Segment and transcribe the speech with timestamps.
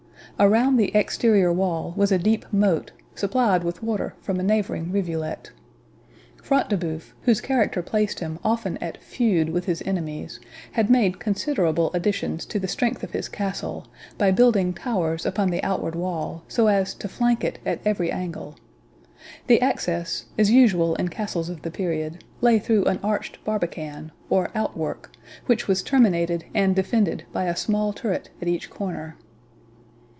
[0.39, 5.51] Around the exterior wall was a deep moat, supplied with water from a neighbouring rivulet.
[6.41, 10.39] Front de Bœuf, whose character placed him often at feud with his enemies,
[10.71, 13.85] had made considerable additions to the strength of his castle,
[14.17, 18.55] by building towers upon the outward wall, so as to flank it at every angle.
[19.45, 24.49] The access, as usual in castles of the period, lay through an arched barbican, or
[24.55, 25.11] outwork,
[25.45, 29.17] which was terminated and defended by a small turret at each corner.